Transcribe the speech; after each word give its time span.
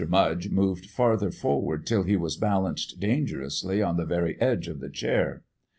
Mudge 0.09 0.49
moved 0.49 0.87
farther 0.87 1.29
forward 1.29 1.85
till 1.85 2.01
he 2.01 2.15
was 2.15 2.35
balanced 2.35 2.99
dangerously 2.99 3.83
on 3.83 3.97
the 3.97 4.05
very 4.07 4.35
edge 4.41 4.67
of 4.67 4.79
the 4.79 4.89
chair. 4.89 5.43